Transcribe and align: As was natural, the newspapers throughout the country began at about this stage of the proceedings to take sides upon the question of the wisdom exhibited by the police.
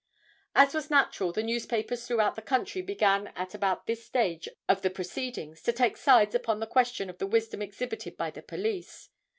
As 0.55 0.73
was 0.73 0.89
natural, 0.89 1.31
the 1.31 1.43
newspapers 1.43 2.07
throughout 2.07 2.35
the 2.35 2.41
country 2.41 2.81
began 2.81 3.27
at 3.35 3.53
about 3.53 3.85
this 3.85 4.03
stage 4.03 4.49
of 4.67 4.81
the 4.81 4.89
proceedings 4.89 5.61
to 5.61 5.71
take 5.71 5.95
sides 5.95 6.33
upon 6.33 6.59
the 6.59 6.65
question 6.65 7.07
of 7.07 7.19
the 7.19 7.27
wisdom 7.27 7.61
exhibited 7.61 8.17
by 8.17 8.31
the 8.31 8.41
police. 8.41 9.09